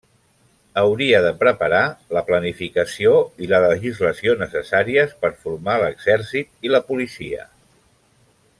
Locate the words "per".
5.27-5.31